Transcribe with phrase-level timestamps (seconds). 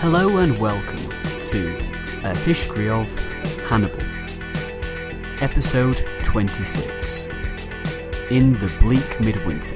[0.00, 1.10] Hello and welcome
[1.40, 1.76] to
[2.22, 3.12] A History of
[3.68, 4.00] Hannibal,
[5.42, 7.26] Episode 26
[8.30, 9.74] In the Bleak Midwinter.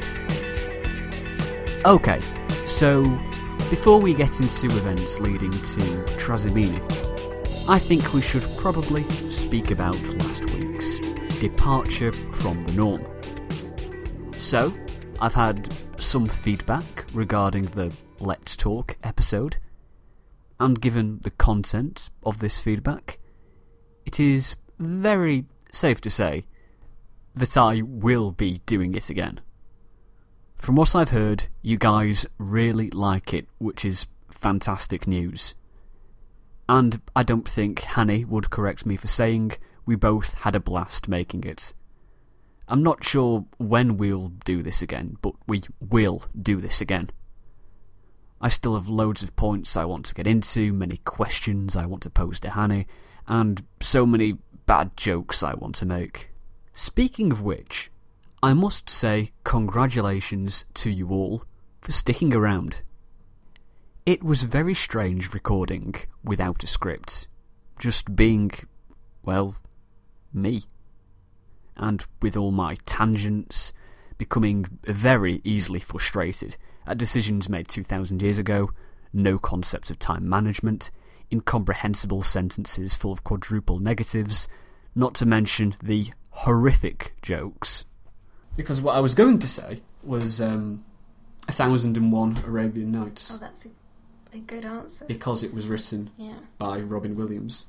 [1.84, 2.20] Okay,
[2.66, 3.02] so
[3.68, 5.80] before we get into events leading to
[6.20, 6.80] Trasimene,
[7.68, 9.02] I think we should probably
[9.32, 11.00] speak about last week's
[11.40, 13.04] departure from the norm.
[14.38, 14.72] So,
[15.20, 19.56] I've had some feedback regarding the Let's Talk episode,
[20.58, 23.18] and given the content of this feedback,
[24.04, 26.44] it is very safe to say
[27.34, 29.40] that I will be doing it again.
[30.56, 35.54] From what I've heard, you guys really like it, which is fantastic news.
[36.68, 39.52] And I don't think Hanny would correct me for saying
[39.84, 41.74] we both had a blast making it.
[42.68, 47.10] I'm not sure when we'll do this again, but we will do this again.
[48.44, 52.02] I still have loads of points I want to get into, many questions I want
[52.02, 52.88] to pose to Hanny,
[53.28, 56.30] and so many bad jokes I want to make.
[56.74, 57.92] Speaking of which,
[58.42, 61.44] I must say congratulations to you all
[61.80, 62.82] for sticking around.
[64.04, 67.28] It was very strange recording without a script,
[67.78, 68.50] just being,
[69.22, 69.54] well,
[70.32, 70.64] me.
[71.76, 73.72] And with all my tangents,
[74.18, 78.70] becoming very easily frustrated at decisions made 2,000 years ago,
[79.12, 80.90] no concept of time management,
[81.30, 84.48] incomprehensible sentences full of quadruple negatives,
[84.94, 87.84] not to mention the horrific jokes.
[88.56, 90.84] Because what I was going to say was um,
[91.48, 93.32] A Thousand and One Arabian Nights.
[93.34, 93.70] Oh, that's a,
[94.34, 95.04] a good answer.
[95.06, 96.34] Because it was written Yeah.
[96.58, 97.66] by Robin Williams.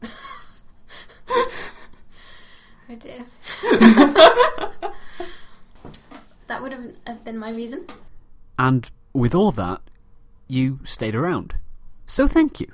[2.86, 3.24] Oh dear.
[6.46, 6.72] that would
[7.06, 7.86] have, been my reason.
[8.58, 9.80] And with all that,
[10.48, 11.56] you stayed around.
[12.06, 12.72] So thank you.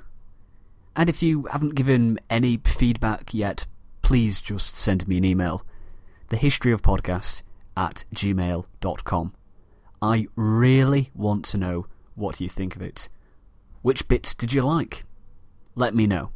[0.95, 3.65] And if you haven't given any feedback yet,
[4.01, 5.65] please just send me an email.
[6.29, 7.41] Thehistoryofpodcast
[7.77, 9.33] at gmail.com.
[10.01, 11.85] I really want to know
[12.15, 13.07] what you think of it.
[13.81, 15.05] Which bits did you like?
[15.75, 16.31] Let me know.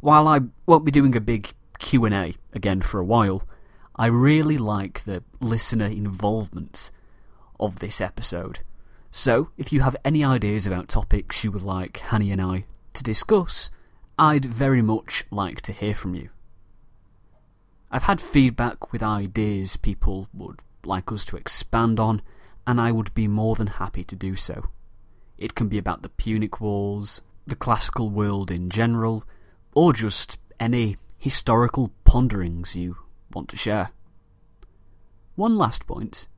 [0.00, 3.42] While I won't be doing a big Q&A again for a while,
[3.96, 6.90] I really like the listener involvement
[7.60, 8.60] of this episode.
[9.12, 13.04] So, if you have any ideas about topics you would like Hanny and I to
[13.04, 13.70] discuss,
[14.18, 16.30] I'd very much like to hear from you.
[17.88, 22.20] I've had feedback with ideas people would like us to expand on,
[22.66, 24.70] and I would be more than happy to do so.
[25.38, 29.22] It can be about the Punic Wars, the classical world in general,
[29.72, 32.96] or just any historical ponderings you
[33.34, 33.90] want to share.
[35.34, 36.28] One last point.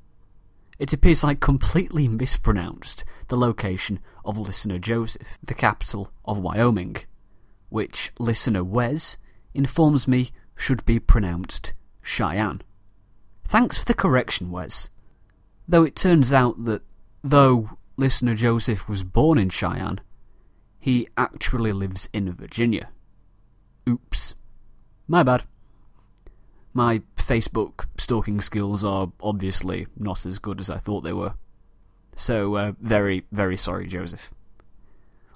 [0.79, 6.97] It appears I completely mispronounced the location of listener Joseph, the capital of Wyoming,
[7.69, 9.17] which listener Wes
[9.55, 12.62] informs me should be pronounced Cheyenne.
[13.45, 14.91] Thanks for the correction, Wes.
[15.69, 16.83] Though it turns out that
[17.23, 20.01] though listener Joseph was born in Cheyenne,
[20.78, 22.91] he actually lives in Virginia.
[23.89, 24.34] Oops.
[25.09, 25.45] My bad.
[26.77, 31.33] My Facebook stalking skills are obviously not as good as I thought they were.
[32.17, 34.31] So, uh, very, very sorry, Joseph.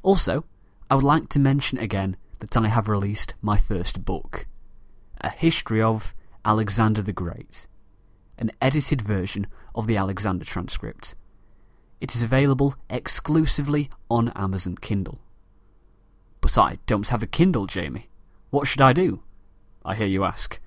[0.02, 0.44] Also,
[0.90, 4.44] I would like to mention again that I have released my first book,
[5.22, 6.14] A History of
[6.44, 7.66] Alexander the Great,
[8.36, 11.14] an edited version of the Alexander transcript.
[12.02, 15.20] It is available exclusively on Amazon Kindle.
[16.42, 18.10] But I don't have a Kindle, Jamie.
[18.50, 19.22] What should I do?
[19.86, 20.60] I hear you ask.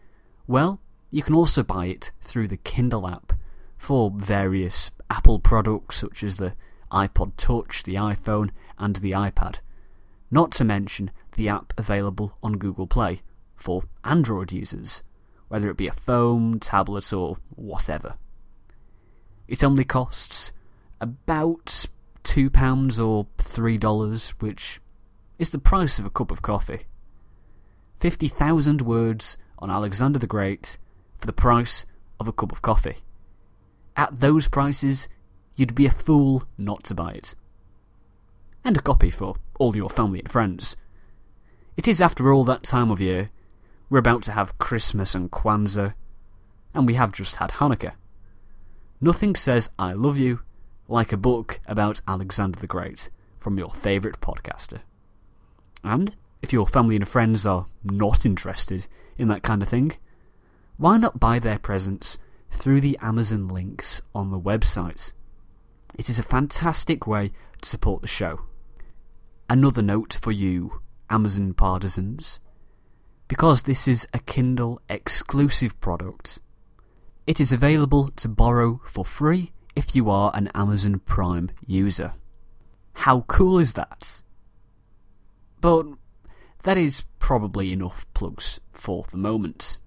[0.48, 3.34] Well, you can also buy it through the Kindle app
[3.78, 6.56] for various Apple products such as the
[6.92, 9.59] iPod Touch, the iPhone, and the iPad.
[10.30, 13.22] Not to mention the app available on Google Play
[13.56, 15.04] for Android users,
[15.48, 18.16] whether it be a phone, tablet, or whatever.
[19.48, 20.51] It only costs
[21.00, 21.88] about
[22.24, 24.81] £2 or $3, which
[25.40, 26.88] is the price of a cup of coffee.
[28.00, 30.77] 50,000 words on Alexander the Great
[31.18, 31.86] for the price
[32.19, 32.98] of a cup of coffee.
[33.95, 35.07] At those prices,
[35.56, 37.33] you'd be a fool not to buy it.
[38.65, 40.75] And a copy for all your family and friends.
[41.77, 43.31] It is, after all, that time of year.
[43.89, 45.94] We're about to have Christmas and Kwanzaa,
[46.74, 47.94] and we have just had Hanukkah.
[49.00, 50.42] Nothing says I love you
[50.89, 54.81] like a book about Alexander the Great from your favourite podcaster.
[55.86, 56.13] And
[56.44, 58.86] if your family and friends are not interested
[59.18, 59.94] in that kind of thing,
[60.75, 62.18] why not buy their presents
[62.51, 65.13] through the Amazon links on the website?
[65.98, 67.31] It is a fantastic way
[67.62, 68.42] to support the show.
[69.50, 72.42] Another note for you, Amazon partisans.
[73.30, 76.40] Because this is a Kindle exclusive product,
[77.25, 82.16] it is available to borrow for free if you are an Amazon Prime user.
[82.94, 84.24] How cool is that?
[85.62, 85.86] But
[86.63, 89.77] that is probably enough plugs for the moment.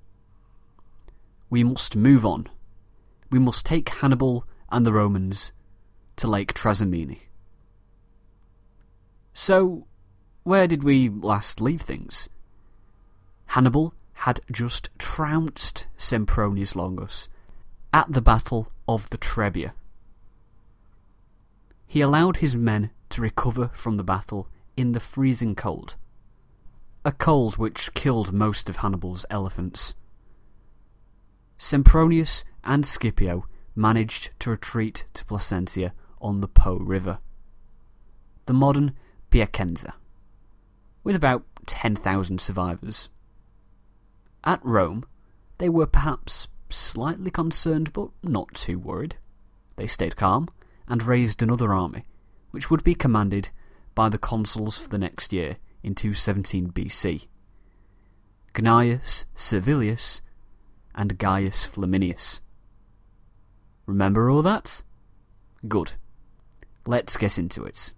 [1.50, 2.48] We must move on.
[3.30, 5.52] We must take Hannibal and the Romans
[6.16, 7.18] to Lake Trasimene.
[9.34, 9.86] So,
[10.44, 12.28] where did we last leave things?
[13.48, 17.28] Hannibal had just trounced Sempronius Longus
[17.92, 19.72] at the Battle of the Trebia.
[21.86, 25.96] He allowed his men to recover from the battle in the freezing cold,
[27.06, 29.94] a cold which killed most of Hannibal's elephants.
[31.56, 37.20] Sempronius and Scipio managed to retreat to Placentia on the Po River,
[38.46, 38.92] the modern
[39.30, 39.94] Piacenza,
[41.04, 43.08] with about 10,000 survivors.
[44.42, 45.04] At Rome,
[45.58, 49.14] they were perhaps slightly concerned but not too worried.
[49.76, 50.48] They stayed calm
[50.88, 52.04] and raised another army,
[52.50, 53.50] which would be commanded
[53.94, 57.28] by the consuls for the next year in 217 BC
[58.52, 60.20] Gnaeus Servilius
[60.96, 62.40] and Gaius Flaminius.
[63.86, 64.82] Remember all that?
[65.68, 65.92] Good.
[66.86, 67.92] Let's get into it.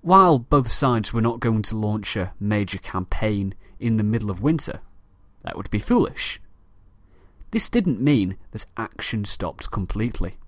[0.00, 4.40] While both sides were not going to launch a major campaign in the middle of
[4.40, 4.80] winter,
[5.42, 6.40] that would be foolish.
[7.50, 10.38] This didn't mean that action stopped completely.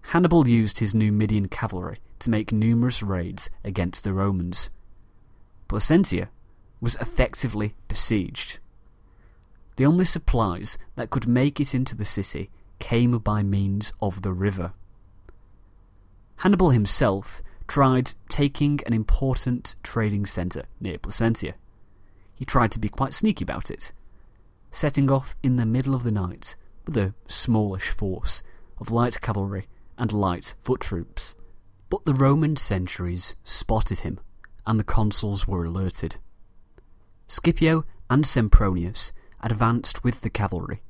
[0.00, 4.70] Hannibal used his Numidian cavalry to make numerous raids against the Romans.
[5.68, 6.28] Placentia
[6.80, 8.58] was effectively besieged.
[9.76, 14.32] The only supplies that could make it into the city came by means of the
[14.32, 14.72] river.
[16.36, 21.54] Hannibal himself tried taking an important trading centre near Placentia.
[22.34, 23.92] He tried to be quite sneaky about it,
[24.72, 26.56] setting off in the middle of the night
[26.86, 28.42] with a smallish force
[28.78, 31.36] of light cavalry and light foot troops.
[31.90, 34.20] But the Roman sentries spotted him,
[34.64, 36.16] and the consuls were alerted.
[37.26, 40.82] Scipio and Sempronius advanced with the cavalry,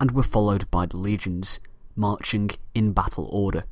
[0.00, 1.60] and were followed by the legions,
[1.94, 3.64] marching in battle order.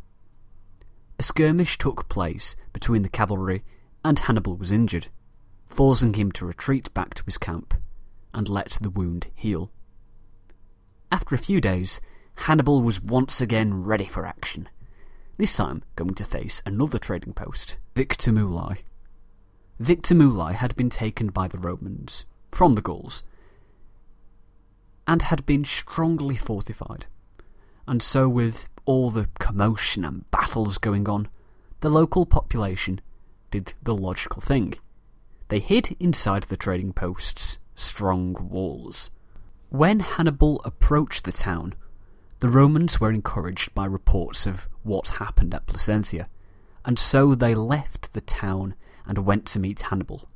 [1.18, 3.64] A skirmish took place between the cavalry,
[4.04, 5.08] and Hannibal was injured,
[5.68, 7.74] forcing him to retreat back to his camp
[8.32, 9.72] and let the wound heal.
[11.10, 12.00] After a few days,
[12.36, 14.68] Hannibal was once again ready for action,
[15.38, 18.82] this time going to face another trading post, Victumulae.
[19.80, 23.22] Victumulae had been taken by the Romans from the Gauls
[25.06, 27.06] and had been strongly fortified.
[27.86, 31.28] And so, with all the commotion and battles going on,
[31.80, 33.00] the local population
[33.52, 34.74] did the logical thing.
[35.48, 39.10] They hid inside the trading post's strong walls.
[39.70, 41.74] When Hannibal approached the town,
[42.40, 46.28] the Romans were encouraged by reports of what happened at Placentia,
[46.84, 48.74] and so they left the town
[49.06, 50.28] and went to meet Hannibal.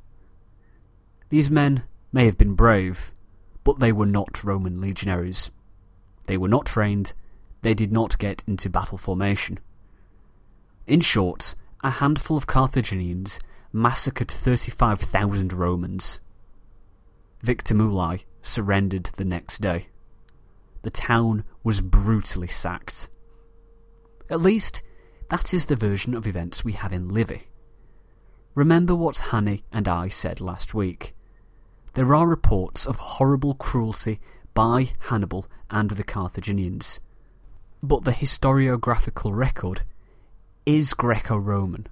[1.28, 3.12] These men may have been brave,
[3.64, 5.50] but they were not Roman legionaries.
[6.26, 7.12] They were not trained,
[7.62, 9.60] they did not get into battle formation.
[10.86, 13.38] In short, a handful of Carthaginians
[13.72, 16.20] massacred 35,000 Romans.
[17.44, 19.86] Victumulae surrendered the next day.
[20.82, 23.08] The town was brutally sacked.
[24.28, 24.82] At least,
[25.28, 27.44] that is the version of events we have in Livy.
[28.54, 31.14] Remember what Hanny and I said last week.
[31.94, 34.20] There are reports of horrible cruelty
[34.54, 37.00] by Hannibal and the Carthaginians,
[37.82, 39.82] but the historiographical record
[40.66, 41.86] is Greco Roman,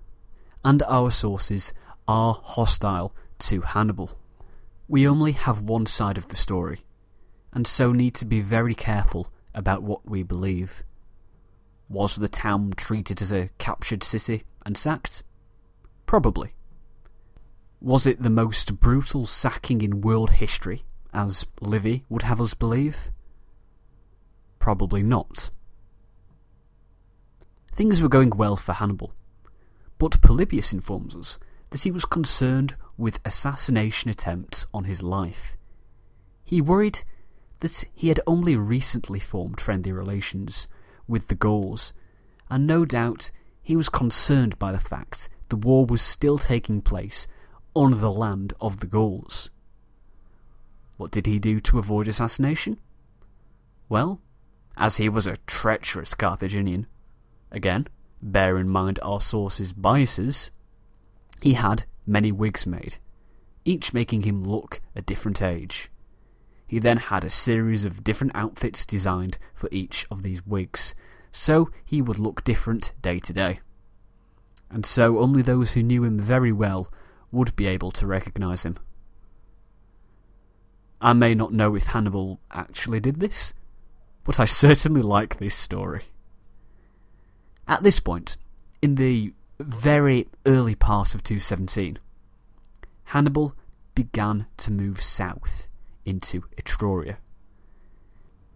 [0.65, 1.73] and our sources
[2.07, 4.19] are hostile to Hannibal.
[4.89, 6.85] We only have one side of the story,
[7.53, 10.85] and so need to be very careful about what we believe.
[11.89, 15.23] Was the town treated as a captured city and sacked?
[16.07, 16.55] Probably.
[17.81, 23.11] Was it the most brutal sacking in world history, as Livy would have us believe?
[24.59, 25.51] Probably not.
[27.75, 29.15] Things were going well for Hannibal,
[29.99, 31.39] but Polybius informs us
[31.71, 35.57] that he was concerned with assassination attempts on his life.
[36.45, 37.03] He worried
[37.61, 40.69] that he had only recently formed friendly relations
[41.07, 41.93] with the Gauls,
[42.51, 43.31] and no doubt
[43.63, 47.27] he was concerned by the fact the war was still taking place
[47.75, 49.51] on the land of the Gauls.
[50.97, 52.79] What did he do to avoid assassination?
[53.89, 54.21] Well,
[54.77, 56.87] as he was a treacherous Carthaginian.
[57.51, 57.87] Again,
[58.23, 60.51] bear in mind our source's biases.
[61.41, 62.99] He had many wigs made,
[63.65, 65.91] each making him look a different age.
[66.71, 70.95] He then had a series of different outfits designed for each of these wigs,
[71.33, 73.59] so he would look different day to day.
[74.71, 76.93] And so only those who knew him very well
[77.33, 78.77] would be able to recognise him.
[81.01, 83.53] I may not know if Hannibal actually did this,
[84.23, 86.05] but I certainly like this story.
[87.67, 88.37] At this point,
[88.81, 91.99] in the very early part of 217,
[93.07, 93.57] Hannibal
[93.97, 95.67] began to move south
[96.11, 97.17] into Etruria.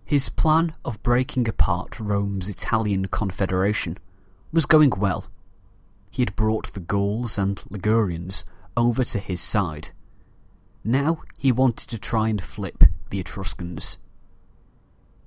[0.04, 3.96] His plan of breaking apart Rome's Italian confederation
[4.52, 5.24] was going well.
[6.10, 8.44] He had brought the Gauls and Ligurians
[8.76, 9.88] over to his side.
[10.84, 13.96] Now he wanted to try and flip the Etruscans.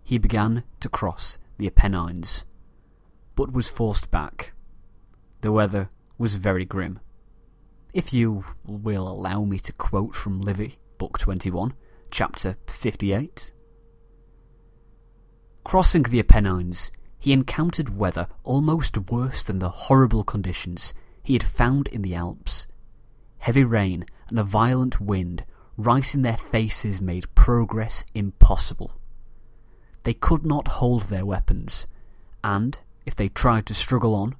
[0.03, 2.45] He began to cross the Apennines,
[3.35, 4.53] but was forced back.
[5.41, 6.99] The weather was very grim.
[7.93, 11.73] If you will allow me to quote from Livy, Book 21,
[12.09, 13.51] Chapter 58.
[15.63, 21.87] Crossing the Apennines, he encountered weather almost worse than the horrible conditions he had found
[21.87, 22.65] in the Alps.
[23.39, 25.43] Heavy rain and a violent wind
[25.75, 28.93] right in their faces made progress impossible.
[30.03, 31.85] They could not hold their weapons,
[32.43, 34.35] and, if they tried to struggle on,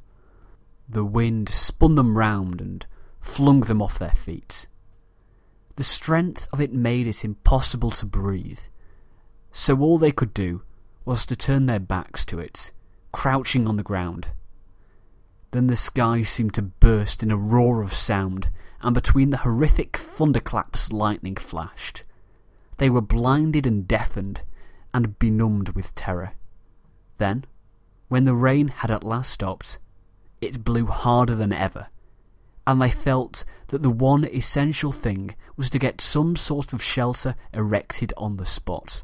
[0.87, 2.87] the wind spun them round and
[3.19, 4.67] flung them off their feet.
[5.77, 8.61] The strength of it made it impossible to breathe,
[9.51, 10.63] so all they could do
[11.05, 12.71] was to turn their backs to it,
[13.11, 14.31] crouching on the ground.
[15.51, 18.49] Then the sky seemed to burst in a roar of sound,
[18.81, 22.03] and between the horrific thunderclaps lightning flashed.
[22.77, 24.41] They were blinded and deafened,
[24.95, 26.31] and benumbed with terror.
[27.19, 27.45] Then,
[28.07, 29.77] when the rain had at last stopped,
[30.41, 31.89] it blew harder than ever,
[32.67, 37.33] and they felt that the one essential thing was to get some sort of shelter
[37.53, 39.03] erected on the spot.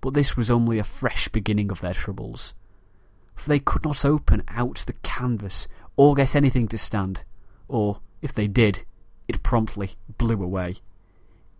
[0.00, 2.54] But this was only a fresh beginning of their troubles,
[3.34, 7.24] for they could not open out the canvas or get anything to stand,
[7.68, 8.86] or, if they did,
[9.28, 10.76] it promptly blew away.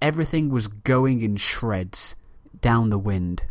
[0.00, 2.16] Everything was going in shreds
[2.62, 3.42] down the wind.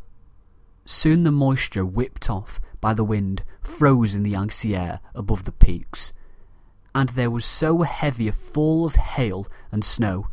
[0.85, 5.51] Soon the moisture whipped off by the wind froze in the icy air above the
[5.51, 6.11] peaks,
[6.93, 10.27] and there was so heavy a fall of hail and snow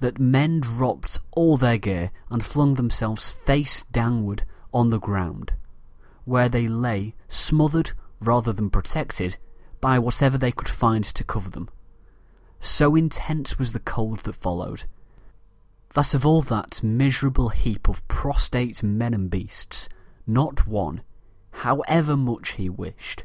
[0.00, 5.52] that men dropped all their gear and flung themselves face downward on the ground,
[6.24, 9.36] where they lay smothered rather than protected
[9.80, 11.68] by whatever they could find to cover them.
[12.60, 14.84] So intense was the cold that followed,
[15.94, 19.88] that of all that miserable heap of prostrate men and beasts,
[20.26, 21.02] not one,
[21.50, 23.24] however much he wished,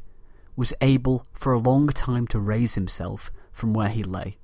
[0.56, 4.38] was able for a long time to raise himself from where he lay.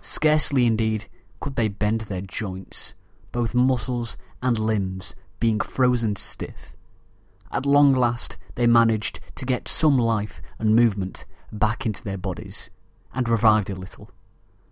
[0.00, 1.06] Scarcely, indeed,
[1.40, 2.94] could they bend their joints,
[3.32, 6.74] both muscles and limbs being frozen stiff.
[7.50, 12.70] At long last, they managed to get some life and movement back into their bodies,
[13.12, 14.10] and revived a little.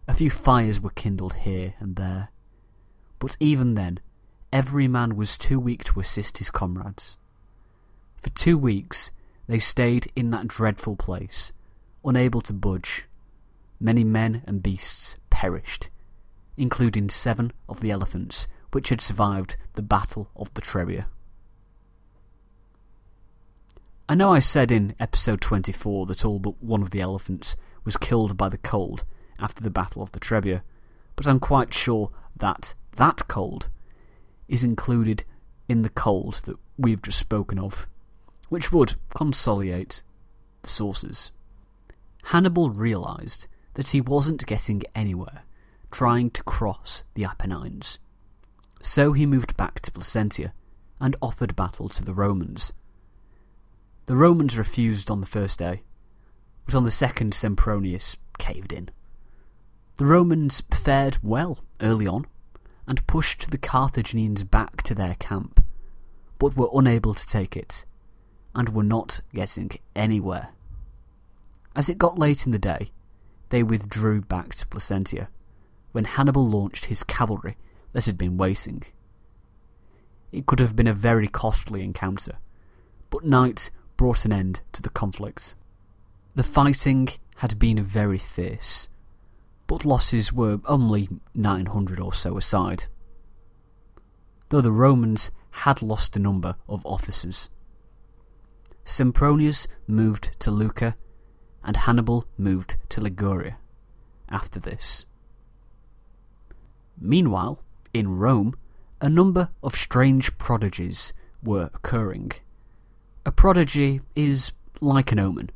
[0.07, 2.29] A few fires were kindled here and there.
[3.19, 4.01] But even then,
[4.53, 7.17] every man was too weak to assist his comrades.
[8.17, 9.11] For two weeks,
[9.49, 11.53] they stayed in that dreadful place,
[12.05, 13.07] unable to budge.
[13.81, 15.89] Many men and beasts perished,
[16.57, 21.07] including seven of the elephants which had survived the Battle of the Trebia.
[24.09, 27.97] I know I said in episode 24 that all but one of the elephants was
[27.97, 29.05] killed by the cold
[29.39, 30.63] after the Battle of the Trebia,
[31.17, 33.69] but I'm quite sure that that cold
[34.47, 35.25] is included
[35.69, 37.87] in the cold that we've just spoken of,
[38.49, 40.03] which would consolidate
[40.63, 41.33] the sources.
[42.25, 45.45] Hannibal realised that he wasn't getting anywhere
[45.91, 47.99] trying to cross the Apennines.
[48.83, 50.53] So he moved back to Placentia
[51.01, 52.73] and offered battle to the Romans.
[54.07, 55.83] The Romans refused on the first day,
[56.65, 58.91] but on the second Sempronius caved in.
[59.97, 62.27] The Romans fared well early on
[62.87, 65.65] and pushed the Carthaginians back to their camp,
[66.39, 67.85] but were unable to take it
[68.59, 70.49] and were not getting anywhere.
[71.77, 72.91] As it got late in the day,
[73.51, 75.29] they withdrew back to Placentia
[75.93, 77.57] when Hannibal launched his cavalry
[77.93, 78.83] that had been waiting.
[80.33, 82.39] It could have been a very costly encounter,
[83.11, 85.55] but night brought an end to the conflict.
[86.35, 88.89] The fighting had been very fierce,
[89.69, 92.87] but losses were only 900 or so aside.
[94.49, 97.51] Though the Romans had lost a number of officers.
[98.89, 100.97] Sempronius moved to Lucca,
[101.63, 103.59] and Hannibal moved to Liguria
[104.31, 105.05] after this.
[106.99, 108.57] Meanwhile, in Rome,
[109.03, 112.33] a number of strange prodigies were occurring.
[113.27, 115.51] A prodigy is like an omen,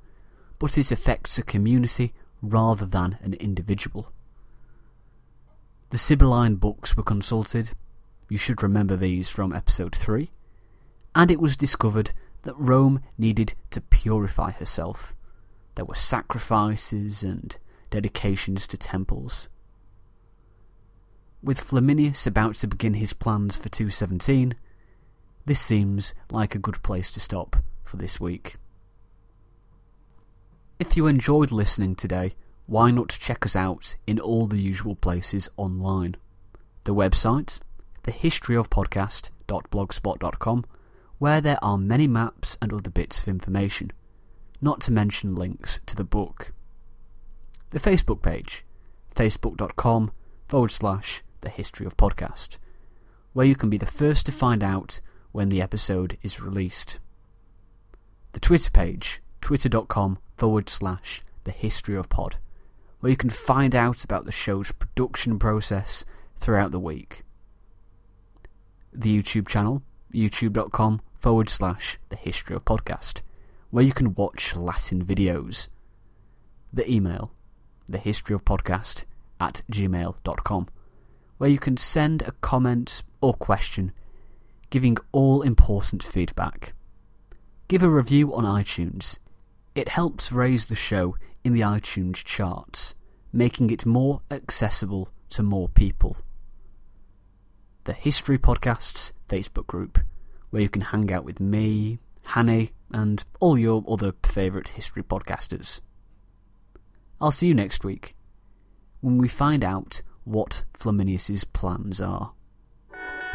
[0.58, 2.12] but it affects a community
[2.42, 4.12] rather than an individual.
[5.88, 7.70] The Sibylline books were consulted,
[8.28, 10.30] you should remember these from episode 3,
[11.14, 12.12] and it was discovered
[12.42, 15.14] that Rome needed to purify herself.
[15.74, 17.56] There were sacrifices and
[17.90, 19.48] dedications to temples.
[21.42, 24.54] With Flaminius about to begin his plans for 217,
[25.44, 28.56] this seems like a good place to stop for this week.
[30.78, 32.32] If you enjoyed listening today,
[32.66, 36.16] why not check us out in all the usual places online?
[36.84, 37.58] The website,
[38.04, 40.64] thehistoryofpodcast.blogspot.com,
[41.22, 43.92] where there are many maps and other bits of information,
[44.60, 46.52] not to mention links to the book.
[47.70, 48.64] The Facebook page,
[49.14, 50.10] facebook.com
[50.48, 52.56] forward slash the history of podcast,
[53.34, 54.98] where you can be the first to find out
[55.30, 56.98] when the episode is released.
[58.32, 62.34] The Twitter page, twitter.com forward slash the history of pod,
[62.98, 66.04] where you can find out about the show's production process
[66.36, 67.22] throughout the week.
[68.92, 73.22] The YouTube channel, youtube.com forward slash the history of podcast,
[73.70, 75.68] where you can watch Latin videos.
[76.72, 77.32] The email,
[77.86, 79.04] the history of podcast
[79.40, 80.68] at gmail.com,
[81.38, 83.92] where you can send a comment or question
[84.72, 86.72] giving all important feedback.
[87.68, 89.18] Give a review on iTunes.
[89.74, 92.94] It helps raise the show in the iTunes charts,
[93.32, 96.16] making it more accessible to more people.
[97.84, 99.98] The History Podcasts Facebook group,
[100.50, 105.80] where you can hang out with me, Hanny, and all your other favourite history podcasters.
[107.20, 108.14] I'll see you next week
[109.00, 112.32] when we find out what Flaminius's plans are.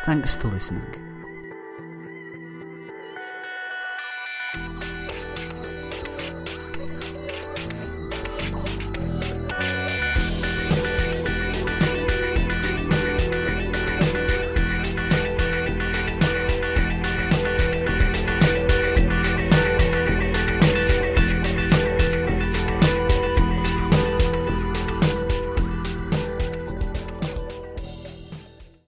[0.05, 1.16] Thanks for listening.